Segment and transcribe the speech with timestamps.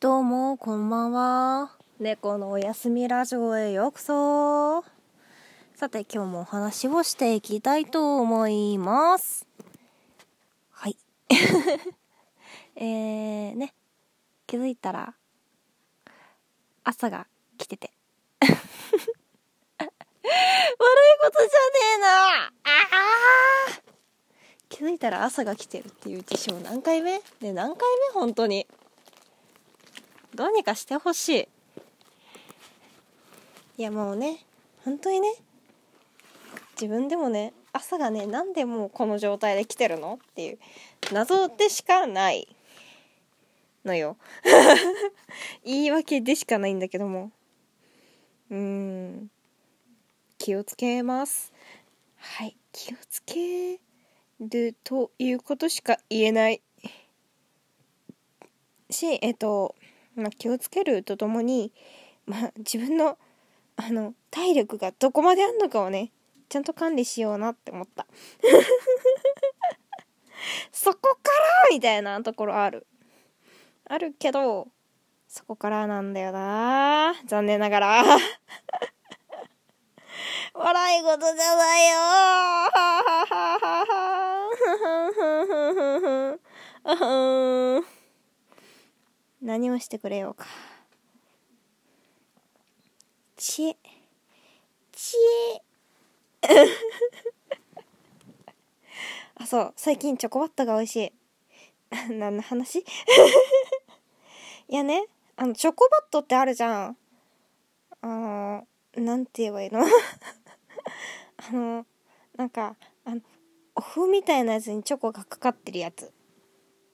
[0.00, 1.72] どうも、こんばんは。
[1.98, 4.82] 猫のおやすみラジオへようこそ。
[5.74, 9.46] さて、今日もお話をしていきたいと思います。
[10.70, 10.96] はい。
[12.76, 13.74] えー、ね。
[14.46, 15.12] 気づいたら、
[16.82, 17.26] 朝が
[17.58, 17.92] 来てて。
[18.40, 18.56] 悪いこ
[21.30, 21.50] とじゃね
[21.96, 22.50] えなああ
[24.70, 27.20] 気づいたら朝が来てるっていう事象何回目？
[27.42, 28.14] ね何回目？
[28.14, 28.66] 本当に。
[30.40, 31.48] どうにかしてほしい。
[33.76, 34.38] いやもうね、
[34.86, 35.34] 本当にね、
[36.80, 40.14] 自分でもね、朝がね、なんでもうこの状態で来てるの？
[40.14, 40.58] っていう
[41.12, 42.48] 謎でしかない
[43.84, 44.16] のよ。
[45.62, 47.32] 言い訳でしかないんだけども。
[48.48, 49.30] うん。
[50.38, 51.52] 気をつけます。
[52.16, 52.56] はい。
[52.72, 53.78] 気をつけ
[54.40, 56.62] るということしか言えない。
[58.88, 59.74] し、えっと、
[60.20, 61.72] まあ、気をつけるとともに、
[62.26, 63.18] まあ、自分の
[63.76, 66.12] あの体力がどこまであんのかをね
[66.50, 68.08] ちゃんと管理しようなって思った。
[70.72, 71.08] そこか
[71.70, 72.88] らみたいなところある。
[73.86, 74.66] あるけど
[75.28, 77.14] そこからなんだよな。
[77.24, 78.04] 残念ながら。
[80.52, 81.96] 笑い事じゃないよ。
[89.50, 90.46] 何をしてくれようか。
[93.36, 93.76] 知恵。
[94.92, 95.16] 知
[96.44, 96.46] 恵。
[99.34, 99.72] あ、そう。
[99.74, 101.12] 最近チョコバットが美味しい。
[102.14, 102.78] 何の話？
[104.68, 106.96] いやね、あの、チョコバットってあるじゃん。
[108.02, 109.80] あの、なんて言えばいいの？
[111.38, 111.84] あの、
[112.36, 113.20] なんか、あの、
[113.74, 116.12] お麩みたいなやつにチョコがかかってるやつ。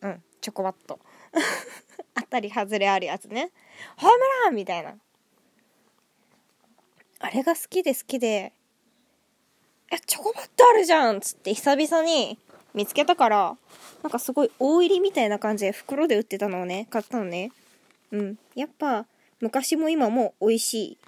[0.01, 0.99] うん、チョコバット。
[2.17, 3.53] 当たり外れあるやつね。
[3.97, 4.95] ホームランみたいな。
[7.19, 8.53] あれが好きで好きで、
[9.93, 12.39] え、チョコバットあるじゃんつって久々に
[12.75, 13.57] 見つけたから、
[14.03, 17.53] なんかすごい大入りみたいな感じで袋で売ってたのをね、買ったのね。
[18.11, 18.39] うん。
[18.55, 19.07] やっぱ、
[19.41, 20.99] 昔も今も美味しい。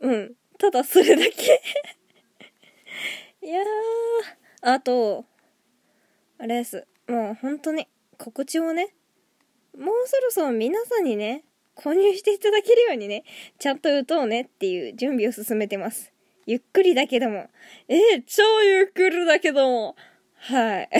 [0.00, 0.34] うん。
[0.58, 1.62] ただそれだけ
[3.42, 3.64] いやー。
[4.62, 5.24] あと、
[6.38, 6.86] あれです。
[7.06, 8.94] もう本当に告知をね、
[9.76, 11.44] もうそろそろ皆さんにね、
[11.76, 13.24] 購入していただけるようにね、
[13.58, 16.12] ちゃんと打とうねっていう準備を進めてます。
[16.46, 17.48] ゆっくりだけども。
[17.88, 19.96] えー、超ゆっくりだけども。
[20.34, 20.88] はい。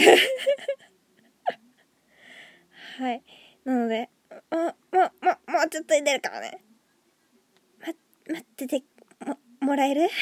[2.97, 3.23] はい。
[3.63, 4.09] なので、
[4.49, 6.63] あ、ま、ま、もうちょっと出るからね。
[7.79, 7.87] ま、
[8.33, 8.83] 待ってて、
[9.25, 10.09] も、もらえる？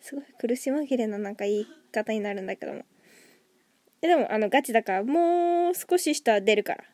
[0.00, 2.84] すごい苦し紛れななんか言い方になるんだけども。
[4.08, 6.84] でも、あの、ガチだから、もう少ししたら出るから。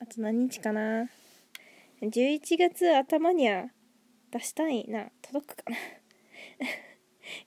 [0.00, 1.08] あと何日かな。
[2.02, 3.66] 11月頭には
[4.32, 5.06] 出したいな。
[5.22, 5.76] 届くかな。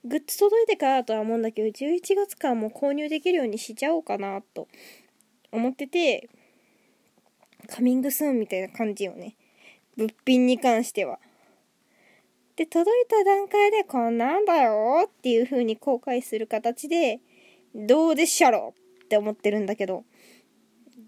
[0.04, 4.66] グッズ届いてからとは思うんだけど、11月からもう購入できるようにしちゃおうかな、と
[5.50, 6.30] 思ってて、
[7.68, 9.36] カミングスーンみたいな感じよね。
[9.96, 11.18] 物品に関しては。
[12.56, 17.20] で、届いた段階でこんなんだよっていう風に公開する形で、
[17.74, 18.74] どうでっしゃろ
[19.04, 20.04] って思ってるんだけど、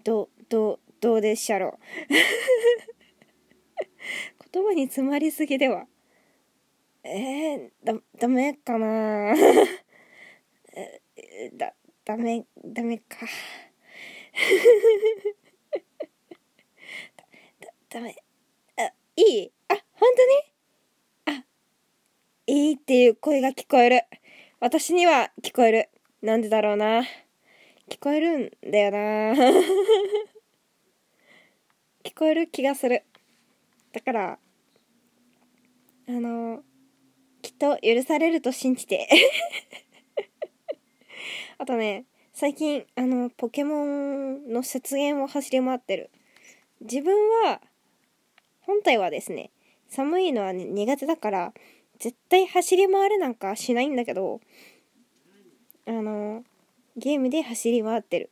[0.03, 1.77] ど、ど、どうでっしゃろ
[4.51, 5.85] 言葉に詰まりすぎでは。
[7.03, 9.33] えー、だ、ダメかな
[10.75, 11.01] え
[11.53, 13.25] だ、ダメ、ダメか。
[17.59, 18.15] だ、ダメ。
[18.77, 19.51] あ、いい？
[19.67, 20.09] あ、本
[21.25, 21.37] 当に？
[21.39, 21.45] あ、
[22.47, 24.01] いいっていう声が聞こえる。
[24.59, 25.89] 私には聞こえる。
[26.25, 27.01] なんでだろうな。
[27.87, 28.97] 聞こえるんだよな。
[32.03, 33.03] 聞こえる気がする。
[33.91, 34.39] だから、
[36.07, 36.63] あの、
[37.43, 39.07] きっと許されると信じて。
[41.59, 46.09] あとね、最近、あの、ポケモンの雪原を走り回ってる。
[46.81, 47.61] 自分は、
[48.61, 49.51] 本体はですね、
[49.89, 51.53] 寒いのは、ね、苦手だから、
[51.99, 54.41] 絶対走り回るなんかしないんだけど、
[55.87, 56.43] あの、
[56.97, 58.31] ゲームで走り回ってる。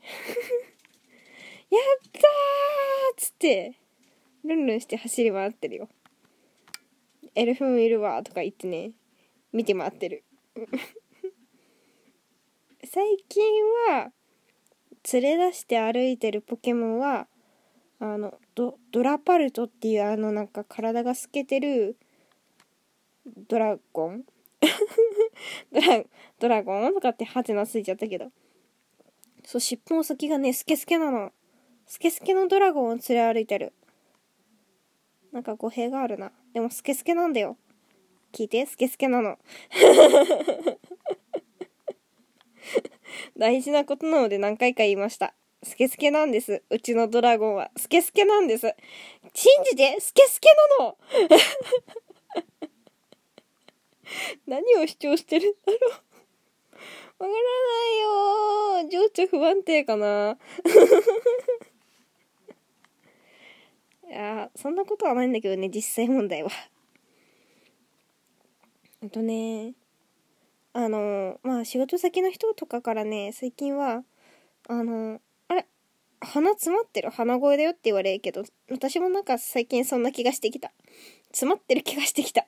[1.70, 1.82] やっ
[2.12, 2.24] たーっ
[3.16, 3.74] つって、
[4.44, 5.88] ルンルンして走り回ってるよ。
[7.34, 8.92] エルフンいるわとか言ってね、
[9.52, 10.22] 見て回ってる。
[12.84, 13.42] 最近
[13.88, 14.12] は、
[15.12, 17.26] 連れ出して歩いてるポケモンは、
[17.98, 21.96] あの、ド、ドラパルトっていうあのなんか体が透けてる
[23.48, 24.24] ドラゴン
[25.72, 26.04] ドラ、
[26.38, 28.30] ドラゴンとかってハテナついちゃったけど。
[29.44, 31.32] そう、尻尾の先がね、スケスケなの。
[31.86, 33.72] スケスケのドラゴンを連れ歩いてる。
[35.32, 36.32] なんか語弊があるな。
[36.52, 37.56] でもスケスケなんだよ。
[38.32, 39.38] 聞いて、スケスケなの。
[43.36, 45.34] 大事なことなので何回か言いました。
[45.62, 46.62] スケスケなんです。
[46.70, 47.70] うちのドラゴンは。
[47.76, 48.74] スケスケなんです。
[49.34, 50.48] 信じてスケスケ
[50.78, 50.96] なの
[54.46, 55.98] 何を主張してるんだろう わ
[57.18, 57.36] からな
[58.82, 60.38] いよ情緒不安定かな
[64.08, 66.50] いやそんなことはないんだけどね、実際問題は。
[69.02, 69.74] あとね、
[70.72, 74.04] あの、まあ仕事先の人とかからね、最近は、
[74.68, 75.66] あの、あれ、
[76.20, 77.10] 鼻詰まってる？
[77.10, 80.72] 鼻声だよって言われるけど、私もなんか最近そんな気がしてきた。
[81.28, 82.46] 詰まってる気がしてきた。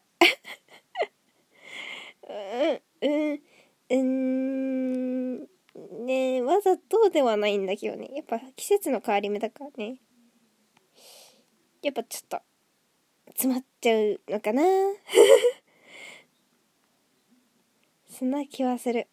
[2.29, 3.41] うん、うん、
[3.89, 5.41] うん、
[6.07, 8.09] ねわざとではないんだけどね。
[8.15, 10.01] やっぱ季節の変わり目だからね。
[11.83, 12.41] やっぱちょっと、
[13.29, 14.63] 詰まっちゃうのかな
[18.09, 19.07] そんな気はする。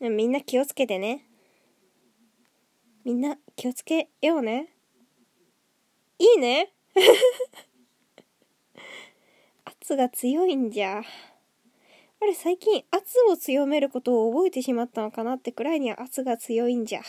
[0.00, 1.26] みんな気をつけてね。
[3.04, 4.74] みんな気をつけようね。
[6.18, 6.72] いいね
[9.64, 11.02] 圧が強いんじゃ。
[12.22, 17.00] あれ最近圧を強めることを覚えてしまったのかなってくらいには圧が強いんじゃ。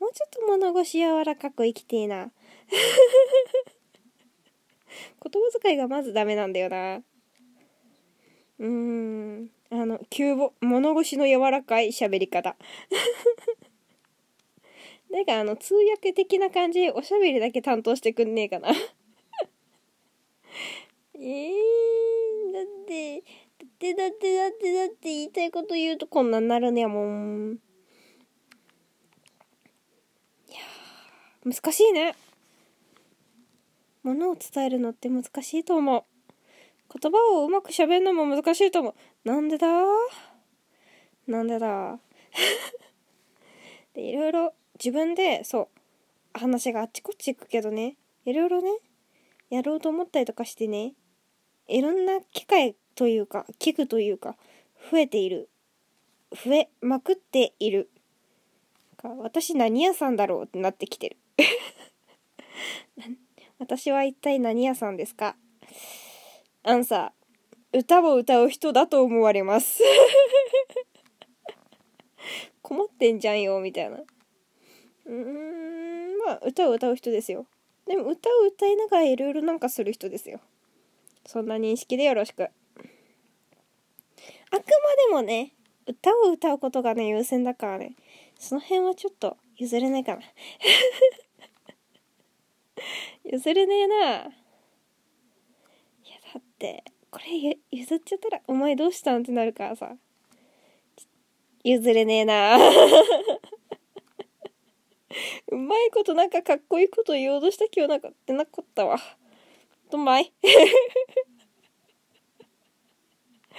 [0.00, 2.30] もうちょっと物腰柔らかく生きてえな。
[5.22, 7.02] 言葉遣いがまずダメなんだよな。
[8.58, 9.50] うーん。
[9.70, 12.56] あの、急ぼ、物腰の柔らかい喋り方。
[15.10, 18.70] なんかあの、通訳的な感じでおしゃべりだけ担当してくんねえかな。
[21.14, 21.52] えー、
[22.52, 23.22] だって、
[23.64, 27.58] ってだってだってだって言いたいこと言うとこんなになるねやもん。
[30.48, 30.58] いや
[31.44, 32.14] 難しいね。
[34.02, 36.04] ものを伝えるのって難しいと思う。
[37.00, 38.94] 言葉をうまく喋るのも難しいと思う。
[39.28, 39.66] なんでだ？
[41.26, 41.98] なんでだ？
[43.94, 45.68] で、いろいろ自分で、そ
[46.34, 48.70] う、話があっちこっち行くけどね、いろいろね、
[49.50, 50.94] やろうと思ったりとかしてね、
[51.66, 54.36] いろんな機会というか、器具というか、
[54.90, 55.48] 増えている。
[56.32, 57.88] 増えまくっている。
[58.96, 61.16] か私何屋さんだろうってなってきてる。
[63.58, 65.36] 私は一体何屋さんですか？
[66.62, 69.82] アンサー、歌を歌う人だと思われます。
[72.62, 73.98] 困ってんじゃんよ、みたいな。
[73.98, 77.46] うーん、まあ、歌を歌う人ですよ。
[77.86, 80.40] でも、歌を歌いながらいろいろなんかする人ですよ。
[81.26, 82.48] そんな認識でよろしく。
[84.50, 84.68] あくまで
[85.12, 85.52] もね、
[85.86, 87.94] 歌を歌うことがね、優先だからね、
[88.38, 90.22] その辺はちょっと譲れないかな。
[93.24, 93.96] 譲れねえな。
[93.96, 93.98] い
[96.10, 99.96] やだってこれ譲っちゃったら「お前どうしたん?」ってなるからさ
[101.64, 102.56] 譲れねえな
[105.48, 108.98] うまいことなんかかっこいいこと言おうとした気はなかってなかったわ
[109.90, 110.32] どんまい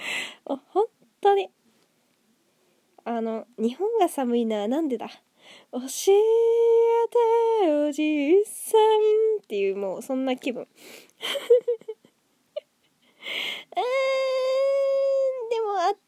[0.44, 0.86] 本
[1.20, 1.50] 当に
[3.04, 5.08] あの日本が寒いのはなんでだ？
[5.72, 5.80] 教え
[7.62, 8.80] ておじいさん
[9.42, 13.78] っていうもうそんな気分 うー
[15.46, 16.00] ん、でもあったか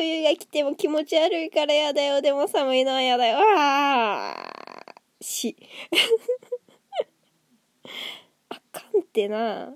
[0.00, 2.20] い冬が来ても気持ち悪いからやだよ。
[2.22, 3.38] でも寒いのはやだよ。
[3.38, 5.56] ああ、し。
[8.50, 9.74] あかんってな。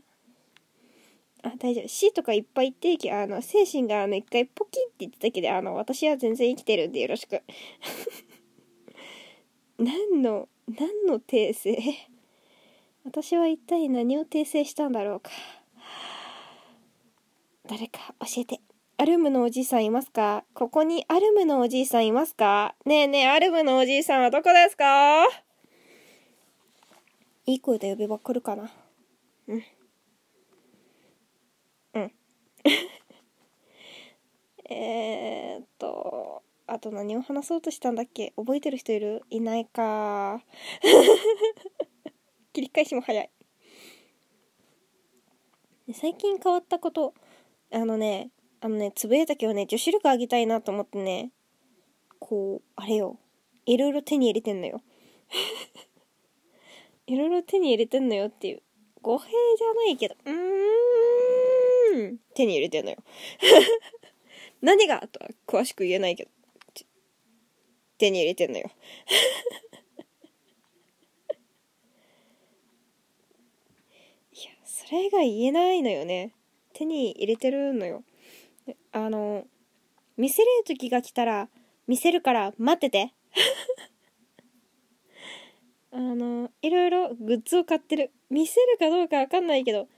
[1.42, 1.88] あ、大丈夫。
[1.88, 7.42] 死とかいっぱい言ってき、あの、精神があの、一回ポキって言っただけで、あの、私は全然生きてるんでよろしく。
[9.78, 11.76] 何の、何の訂正？
[13.04, 15.30] 私は一体何を訂正したんだろうか？
[17.66, 18.61] 誰か教えて。
[18.99, 20.44] アルムのおじいさんいますか？
[20.52, 22.75] ここにアルムのおじいさんいますか？
[22.85, 25.25] ねえねえ、アルムのおじいさんはどこですか？
[27.47, 28.70] いい声で呼べば来るかな。
[29.49, 29.62] うん。
[34.70, 38.32] えっと、あと何を話そうとしたんだっけ？
[38.36, 39.22] 覚えてる人いる？
[39.28, 40.42] いないか。
[42.52, 43.30] 切り返しも早い。
[45.92, 47.14] 最近変わったこと
[47.72, 51.32] あのね、あのね、つぶやいたけどね、女子力上げたいなと思ってね、
[52.20, 53.18] こう、あれよ、
[53.66, 54.82] いろいろ手に入れてんのよ。
[57.06, 58.62] いろいろ手に入れてんのよっていう。
[59.02, 62.98] 語弊じゃないけど、うーん、手に入れてんのよ。
[64.62, 65.00] 何が？
[65.09, 66.31] とは詳しく言えないけど。
[67.99, 68.71] 手に入れてんのよ。
[74.33, 76.33] いや、それが言えないのよね。
[76.73, 78.05] 手に入れてるのよ。
[78.93, 79.47] あの、
[80.17, 81.50] 見せれる時が来たら、
[81.87, 83.12] 見せるから待ってて。
[85.93, 88.12] あの、いろいろグッズを買ってる。
[88.31, 89.88] 見せるかどうかわかんないけど、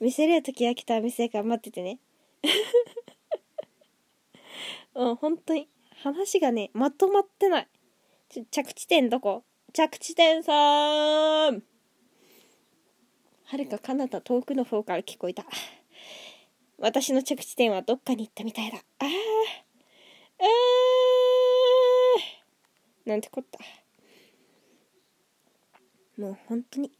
[0.00, 2.00] 見せれる時が来たら見せるから待っててね。
[4.94, 5.68] うん、本当に。
[6.02, 7.68] 話がね、まとまってない。
[8.50, 9.44] 着地点どこ？
[9.72, 11.62] 着地点さーん
[13.44, 15.44] はるか彼方遠くの方から聞こえた。
[16.78, 18.78] 私の着地点はどっかに行ったみたいだ。
[18.98, 19.08] あー、
[20.40, 23.58] あーなんてこった。
[26.20, 26.90] もう本当に。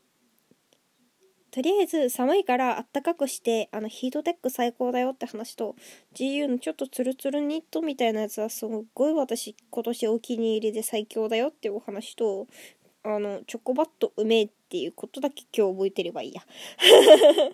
[1.55, 5.77] とりあえず寒いからあったかくしてあのヒートテック最高だよって話と
[6.13, 12.49] GU のちょっとツルツルニットみたいなやつはすごい私今年お気に入りで最強だよっていうお話と
[13.05, 16.43] あのチョコバットうめえっていうことだけ今日覚えてればいいや。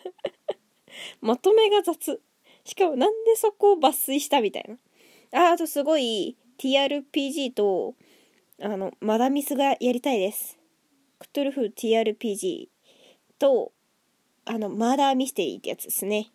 [1.20, 2.22] まとめが雑。
[2.64, 4.64] しかもなんでそこを抜粋したみたい
[5.30, 5.38] な。
[5.38, 7.94] ああとすごい TRPG と
[8.62, 10.58] あのマダミスがやりたいです。
[11.18, 12.68] クトゥルフ TRPG
[13.38, 13.72] と
[14.44, 16.30] あの、マーダーミステリーってやつですね。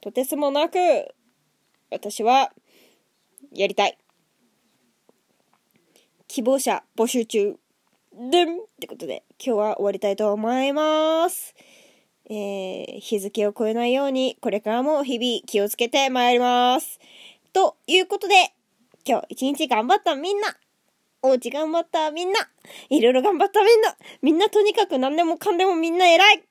[0.00, 0.78] とてつもなく、
[1.90, 2.52] 私は、
[3.52, 3.98] やりたい。
[6.28, 7.56] 希望者募集中。
[8.30, 11.54] でんってことで、今日は終わりたいと思います。
[12.28, 17.00] えー、日付を超えないように、これからも日々気をつけてまいります。
[17.52, 18.52] ということで、
[19.06, 20.56] 今日一日頑張ったみんな
[21.22, 22.38] おうち頑張ったみんな
[22.88, 26.42] いろいろ頑張ったみんなみんなとにかく何でもかんでもみんな偉い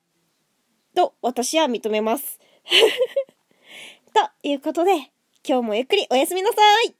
[0.95, 2.39] と私は認めます。
[4.13, 5.11] ということで、
[5.47, 6.98] 今日もゆっくりおやすみなさい